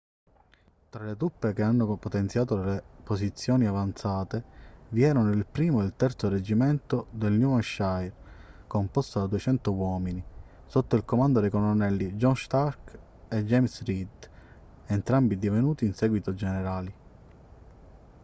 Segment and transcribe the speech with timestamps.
[0.89, 4.43] tra le truppe che hanno potenziato le posizioni avanzate
[4.89, 8.11] vi erano il 1° e il 3° reggimento del new hampshire
[8.65, 10.23] composto da 200 uomini
[10.65, 14.07] sotto il comando dei colonnelli john stark e james reed
[14.87, 16.91] entrambi divenuti in seguito generali